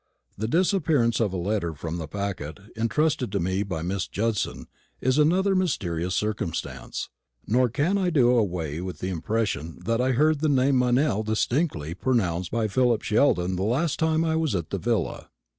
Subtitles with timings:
[0.35, 4.65] The disappearance of a letter from the packet intrusted to me by Miss Judson
[4.99, 7.09] is another mysterious circumstance;
[7.45, 11.93] nor can I do away with the impression that I heard the name Meynell distinctly
[11.93, 15.29] pronounced by Philip Sheldon the last time I was at the villa.